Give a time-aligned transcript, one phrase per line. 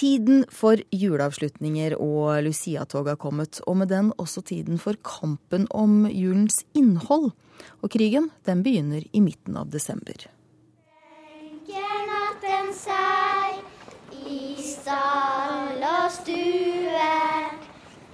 [0.00, 6.06] Tiden for juleavslutninger og Lucia-tog har kommet, og med den også tiden for kampen om
[6.08, 7.34] julens innhold.
[7.84, 10.30] Og krigen den begynner i midten av desember.
[12.10, 13.58] Natten seg
[14.24, 17.10] i stall og stue.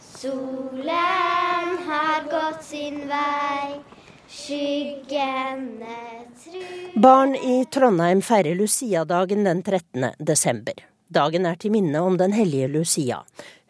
[0.02, 3.78] Solen har gått sin vei.
[4.26, 6.02] Skyggene
[6.42, 10.10] truer Barn i Trondheim feirer Lucia-dagen den 13.
[10.18, 10.95] desember.
[11.06, 13.20] Dagen er til minne om den hellige Lucia.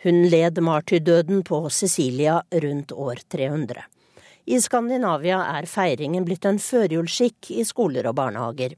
[0.02, 3.82] Hun led martyrdøden på Sicilia rundt år 300.
[4.46, 8.72] I Skandinavia er feiringen blitt en førjulsskikk i skoler og barnehager.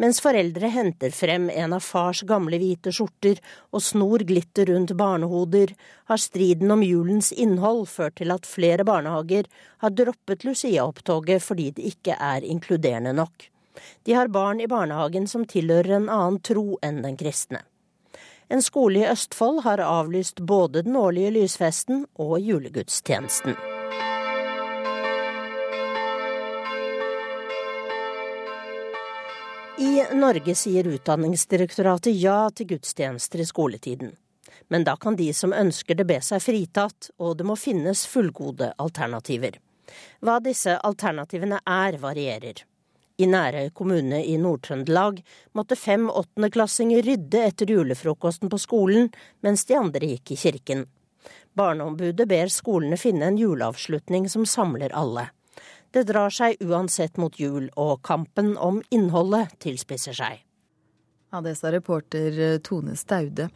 [0.00, 5.74] Mens foreldre henter frem en av fars gamle hvite skjorter og snor glitter rundt barnehoder,
[6.08, 9.44] har striden om julens innhold ført til at flere barnehager
[9.84, 13.50] har droppet Lucia-opptoget fordi det ikke er inkluderende nok.
[14.08, 17.60] De har barn i barnehagen som tilhører en annen tro enn den kristne.
[18.48, 23.56] En skole i Østfold har avlyst både den årlige lysfesten og julegudstjenesten.
[29.78, 34.12] I Norge sier Utdanningsdirektoratet ja til gudstjenester i skoletiden.
[34.68, 38.70] Men da kan de som ønsker det be seg fritatt, og det må finnes fullgode
[38.78, 39.58] alternativer.
[40.22, 42.62] Hva disse alternativene er, varierer.
[43.14, 45.20] I Nærøy kommune i Nord-Trøndelag
[45.54, 49.12] måtte fem åttendeklassinger rydde etter julefrokosten på skolen,
[49.46, 50.82] mens de andre gikk i kirken.
[51.54, 55.28] Barneombudet ber skolene finne en juleavslutning som samler alle.
[55.94, 60.42] Det drar seg uansett mot jul, og kampen om innholdet tilspisser seg.
[61.34, 63.48] Ja, Det sa reporter eh, Tone Staude.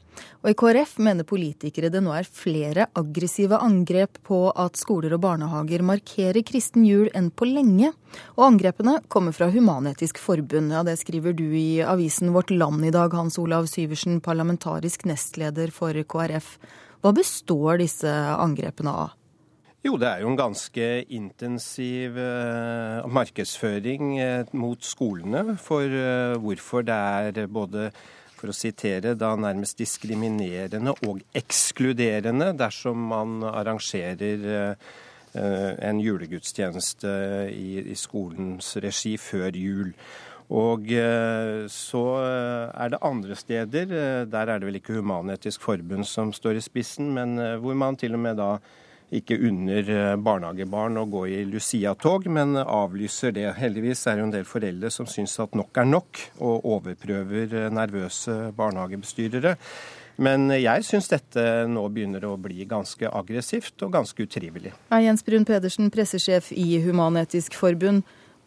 [0.43, 5.21] Og i KrF mener politikere det nå er flere aggressive angrep på at skoler og
[5.23, 7.93] barnehager markerer kristen jul enn på lenge.
[8.35, 10.75] Og angrepene kommer fra Human-Etisk Forbund.
[10.75, 15.71] Ja, Det skriver du i avisen Vårt Land i dag, Hans Olav Syversen, parlamentarisk nestleder
[15.71, 16.59] for KrF.
[16.99, 19.18] Hva består disse angrepene av?
[19.87, 26.83] Jo, det er jo en ganske intensiv uh, markedsføring uh, mot skolene for uh, hvorfor
[26.83, 27.85] det er både,
[28.35, 34.75] for å sitere, da nærmest diskriminerende og ekskluderende dersom man arrangerer
[35.39, 37.11] en julegudstjeneste
[37.53, 39.91] i, i, skolens regi før jul.
[40.49, 40.89] Og
[41.71, 43.93] så er det andre steder,
[44.25, 48.17] der er det vel ikke Human-Etisk Forbund som står i spissen, men hvor man til
[48.17, 48.55] og med da
[49.15, 53.47] ikke unner eh, barnehagebarn å gå i Lucia-tog, men avlyser det.
[53.57, 57.71] Heldigvis er det en del foreldre som syns at nok er nok, og overprøver eh,
[57.73, 59.57] nervøse barnehagebestyrere.
[60.19, 64.73] Men jeg syns dette nå begynner å bli ganske aggressivt og ganske utrivelig.
[64.91, 68.03] Er Jens Brun Pedersen, pressesjef i Human-Etisk Forbund.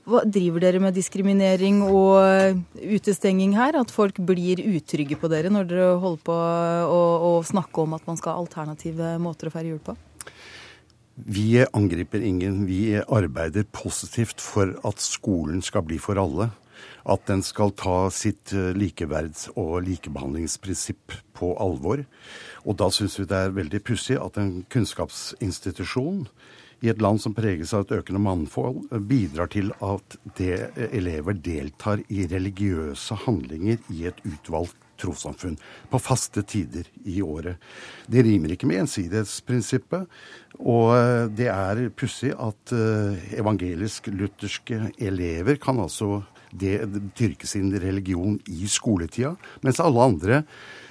[0.10, 2.62] Hva driver dere med diskriminering og eh,
[2.98, 3.80] utestenging her?
[3.80, 7.02] At folk blir utrygge på dere når dere holder på å,
[7.32, 9.98] å snakke om at man skal ha alternative måter å feire jul på?
[11.16, 12.66] Vi angriper ingen.
[12.66, 16.52] Vi arbeider positivt for at skolen skal bli for alle.
[17.06, 22.06] At den skal ta sitt eh, likeverds- og likebehandlingsprinsipp på alvor.
[22.66, 26.28] Og da syns vi det er veldig pussig at en kunnskapsinstitusjon
[26.82, 32.02] i et land som preges av et økende mannfold, bidrar til at det elever deltar
[32.10, 35.58] i religiøse handlinger i et utvalgt trossamfunn
[35.92, 37.58] på faste tider i året.
[38.08, 40.06] Det rimer ikke med gjensidighetsprinsippet.
[40.62, 46.86] Og eh, det er pussig at eh, evangelisk-lutherske elever kan altså det,
[47.18, 49.36] dyrke sin religion i skoletida,
[49.66, 50.40] mens alle andre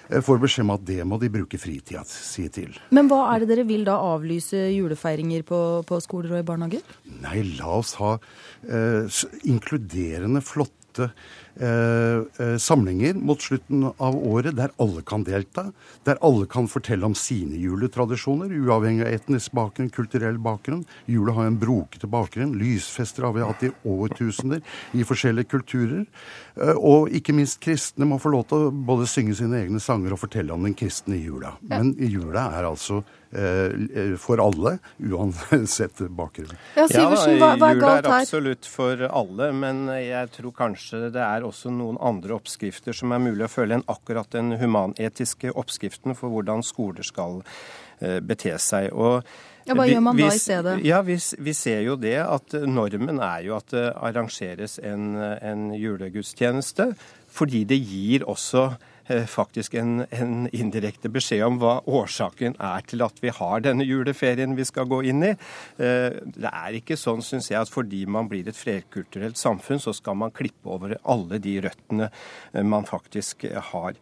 [0.08, 2.76] eh, får beskjed om at det må de bruke fritida si til.
[2.94, 6.98] Men hva er det dere vil da avlyse julefeiringer på, på skoler og i barnehager?
[7.20, 10.79] Nei, la oss ha eh, inkluderende, flotte
[11.60, 15.66] Eh, eh, samlinger mot slutten av året der alle kan delta.
[16.04, 20.86] Der alle kan fortelle om sine juletradisjoner, uavhengig av etnisk bakgrunn, kulturell bakgrunn.
[21.10, 22.54] Jula har en brokete bakgrunn.
[22.56, 24.62] Lysfester har vi hatt i årtusener
[24.96, 26.06] i forskjellige kulturer.
[26.56, 30.14] Eh, og ikke minst kristne må få lov til å både synge sine egne sanger
[30.14, 31.58] og fortelle om den kristne jula.
[31.60, 33.02] Men jula er altså
[34.18, 36.56] for alle, uansett bakgrunn.
[36.74, 38.00] Ja, Siversen, hva, hva er galt her?
[38.02, 42.96] Jul er absolutt for alle, men jeg tror kanskje det er også noen andre oppskrifter
[42.96, 47.40] som er mulig å følge enn akkurat den humanetiske oppskriften for hvordan skoler skal
[48.00, 48.90] eh, bete seg.
[48.90, 49.22] Og
[49.68, 50.76] ja, Hva gjør man da i stedet?
[50.86, 55.68] Ja, vi, vi, ser jo det at normen er jo at det arrangeres en, en
[55.76, 56.90] julegudstjeneste,
[57.30, 58.88] fordi det gir også eh,
[59.30, 64.56] faktisk en, en, indirekte beskjed om hva årsaken er til at vi har denne juleferien
[64.58, 65.32] vi skal gå inn i.
[65.82, 69.94] Eh, det er ikke sånn, syns jeg, at fordi man blir et flerkulturelt samfunn, så
[69.96, 72.10] skal man klippe over alle de røttene
[72.66, 73.98] man faktisk har.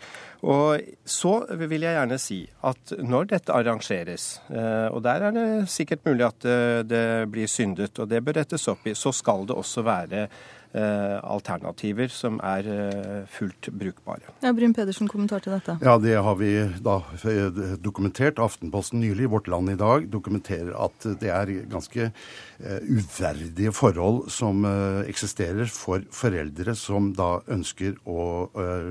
[0.46, 6.04] Og så vil jeg gjerne si at når dette arrangeres, og der er det sikkert
[6.06, 6.46] mulig at
[6.86, 10.57] det blir syndet, og det bør rettes opp i, så skal det også være Eh,
[10.76, 14.34] alternativer som er eh, fullt brukbare.
[14.44, 15.78] Ja, Bryn Pedersen, kommentar til dette?
[15.80, 16.52] Ja, Det har vi
[16.84, 18.38] da eh, dokumentert.
[18.38, 22.10] Aftenposten nylig, Vårt Land i dag, dokumenterer at det er ganske
[22.58, 24.64] uverdige forhold som
[25.06, 28.48] eksisterer for foreldre som da ønsker å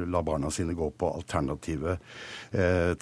[0.08, 1.98] la barna sine gå på alternative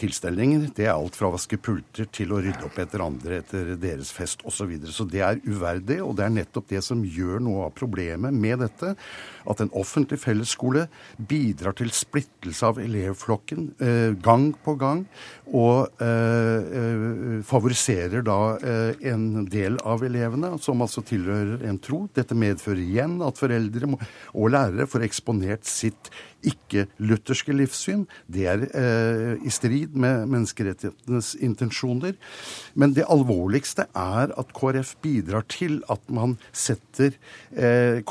[0.01, 0.71] tilstelninger.
[0.73, 4.09] Det er alt fra å vaske pulter til å rydde opp etter andre etter deres
[4.15, 4.55] fest osv.
[4.55, 4.95] Så, videre.
[4.95, 8.63] så det er uverdig, og det er nettopp det som gjør noe av problemet med
[8.63, 8.95] det dette
[9.45, 10.87] at en offentlig fellesskole
[11.29, 15.05] bidrar til splittelse av elevflokken eh, gang på gang,
[15.53, 22.05] og eh, eh, favoriserer da eh, en del av elevene som altså tilhører en tro.
[22.17, 24.01] Dette medfører igjen at foreldre må,
[24.33, 26.09] og lærere får eksponert sitt
[26.45, 28.05] ikke-lutherske livssyn.
[28.31, 32.15] Det er eh, i strid med menneskerettighetenes intensjoner.
[32.77, 37.15] Men det alvorligste er at KrF bidrar til at man setter
[37.53, 38.01] eh,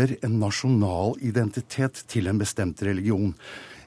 [0.00, 3.34] kobler en nasjonal identitet til en bestemt religion.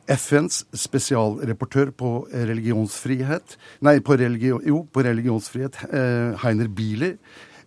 [0.07, 7.15] FNs spesialreportør på religionsfrihet Nei, på, religion, jo, på religionsfrihet, eh, Heiner Bieler,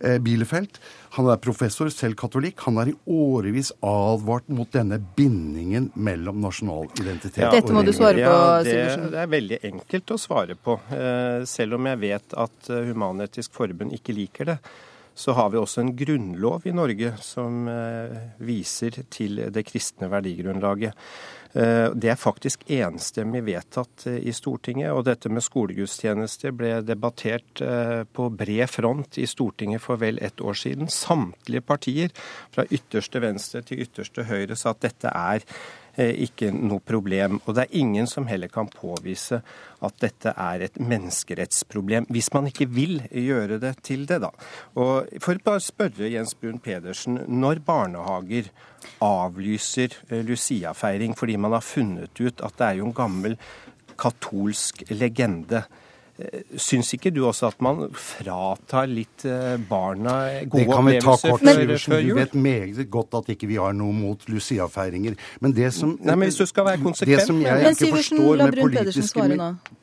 [0.00, 0.76] eh, Bielefeld,
[1.16, 2.60] han er professor, selv katolikk.
[2.66, 7.94] Han har i årevis advart mot denne bindingen mellom nasjonal identitet ja, Dette må du
[7.96, 8.74] svare på, ja, det,
[9.14, 10.76] det, er veldig enkelt å svare på.
[10.92, 14.58] Eh, selv om jeg vet at Human-Etisk Forbund ikke liker det.
[15.16, 20.92] Så har vi også en grunnlov i Norge som eh, viser til det kristne verdigrunnlaget.
[21.56, 27.64] Eh, det er faktisk enstemmig vedtatt eh, i Stortinget, og dette med skolegudstjenester ble debattert
[28.12, 30.92] på bred front i Stortinget for vel ett år siden.
[30.92, 32.12] Samtlige partier,
[32.52, 35.48] fra ytterste venstre til ytterste høyre, sa at dette er
[35.96, 37.40] ikke noe problem.
[37.44, 39.40] Og det er ingen som heller kan påvise
[39.84, 44.30] at dette er et menneskerettsproblem, hvis man ikke vil gjøre det til det, da.
[44.80, 48.50] Og For å spørre Jens Brun Pedersen, når barnehager
[49.02, 53.36] avlyser eh, Lucia-feiring fordi man har funnet ut at det er jo en gammel
[53.96, 55.64] katolsk legende.
[56.56, 60.14] Syns ikke du også at man fratar litt eh, barna
[60.48, 62.14] gode opplevelser før, før, jul?
[62.14, 65.18] Du vet meget godt at ikke vi har noe mot Lucia-feiringer.
[65.44, 68.42] Men det som Nei, men hvis du skal være konsekvent det som jeg ikke forstår
[68.42, 69.26] med politiske,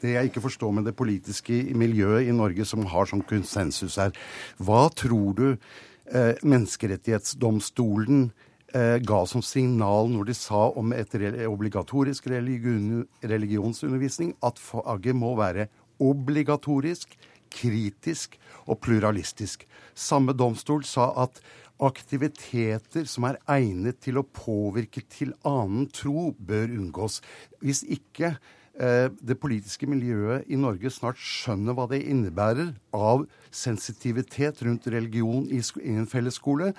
[0.02, 4.16] Det jeg ikke forstår med det politiske miljøet i Norge som har sånn konsensus her,
[4.58, 8.32] hva tror du eh, Menneskerettighetsdomstolen
[8.74, 11.12] Eh, ga som signal når de sa om et
[11.46, 15.68] obligatorisk religion, religionsundervisning at faget må være
[16.04, 17.18] obligatorisk,
[17.54, 19.68] kritisk og pluralistisk.
[19.94, 21.42] Samme domstol sa at
[21.84, 27.20] aktiviteter som er egnet til å påvirke til annen tro, bør unngås.
[27.64, 34.64] Hvis ikke eh, det politiske miljøet i Norge snart skjønner hva det innebærer av sensitivitet
[34.68, 36.72] rundt religion i, en fellesskole,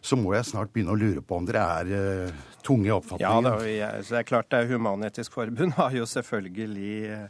[0.00, 3.48] så må jeg snart begynne å lure på om dere er uh, tunge i oppfatningen.
[3.50, 7.24] Ja, det er, klart det er Human-Etisk Forbund har jo selvfølgelig Eh,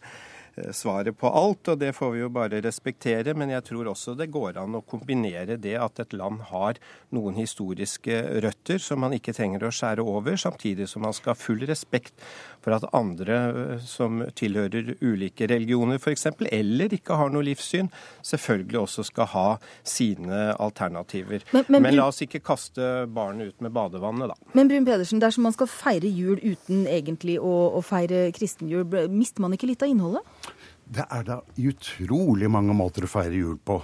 [0.75, 3.35] svaret på alt, og det får vi jo bare respektere.
[3.39, 6.81] Men jeg tror også det går an å kombinere det at et land har
[7.15, 11.41] noen historiske røtter som man ikke trenger å skjære over, samtidig som man skal ha
[11.41, 12.15] full respekt
[12.65, 17.91] for at andre eh, som tilhører ulike religioner f.eks., eller ikke har noe livssyn,
[18.27, 19.47] selvfølgelig også skal ha
[19.87, 21.45] sine alternativer.
[21.53, 24.55] Men, men, men la oss ikke kaste barnet ut med badevannet, da.
[24.59, 29.45] Men Brun Pedersen, dersom man skal feire jul uten egentlig å, å feire kristenjul, mister
[29.45, 30.48] man ikke litt av innholdet?
[30.89, 33.77] Det er da utrolig mange måter å feire jul på.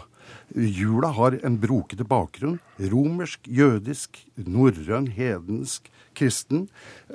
[0.57, 2.57] Jula har en brokete bakgrunn.
[2.79, 6.69] Romersk, jødisk, norrøn, hedensk, kristen.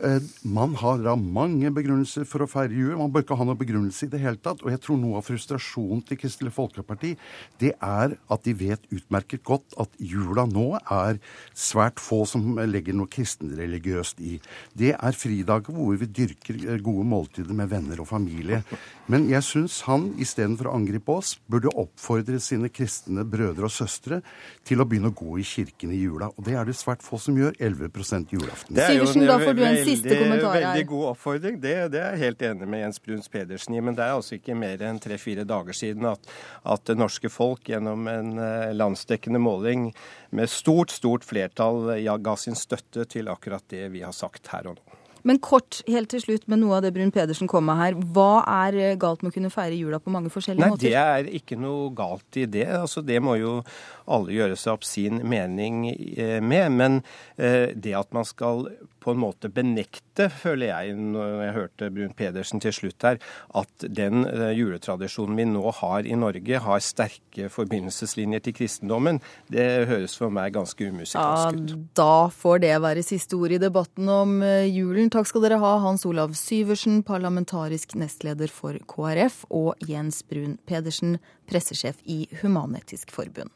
[0.04, 2.96] Eh, man har da mange begrunnelser for å feire jul.
[3.00, 4.64] Man bør ikke ha noen begrunnelse i det hele tatt.
[4.64, 7.16] Og jeg tror noe av frustrasjonen til Kristelig Folkeparti,
[7.62, 11.20] det er at de vet utmerket godt at jula nå er
[11.58, 14.38] svært få som legger noe kristenreligiøst i.
[14.78, 18.64] Det er fridager hvor vi dyrker eh, gode måltider med venner og familie.
[19.10, 24.22] Men jeg syns han istedenfor å angripe oss, burde oppfordre sine kristne brødre og søstre
[24.68, 26.30] til å begynne å gå i kirken i jula.
[26.36, 27.56] Og det er det svært få som gjør.
[27.58, 28.78] 11% julaften.
[28.78, 30.68] Det er jo en, da får du en veldig, siste kommentar her.
[30.68, 31.58] Veldig god oppfordring.
[31.64, 33.82] Det, det, er jeg helt enig med Jens Bruns Pedersen i.
[33.86, 36.32] Men det er altså ikke mer enn tre-fire dager siden at,
[36.64, 39.90] at, det norske folk gjennom en eh, landsdekkende måling
[40.36, 44.72] med stort, stort flertall ja, ga sin støtte til akkurat det vi har sagt her
[44.72, 44.99] og nå.
[45.28, 47.98] Men kort, helt til slutt med noe av det Brun Pedersen kom med her.
[48.16, 50.88] Hva er eh, galt med å kunne feire jula på mange forskjellige Nei, måter?
[50.88, 52.68] Det er ikke noe galt i det.
[52.80, 53.60] Altså, det må jo
[54.10, 56.72] alle gjøre seg opp sin mening eh, med.
[56.80, 57.02] Men
[57.38, 58.68] eh, det at man skal
[59.00, 63.20] på en måte benekte, føler jeg, når jeg hørte Brun Pedersen til slutt her,
[63.56, 64.26] at den
[64.58, 70.52] juletradisjonen vi nå har i Norge, har sterke forbindelseslinjer til kristendommen, det høres for meg
[70.58, 71.72] ganske umusikalsk ut.
[71.72, 74.36] Ja, da får det være siste ord i debatten om
[74.68, 75.09] julen.
[75.10, 81.16] Takk skal dere ha, Hans Olav Syversen, parlamentarisk nestleder for KrF, og Jens Brun Pedersen,
[81.50, 83.50] pressesjef i Human-Etisk Forbund.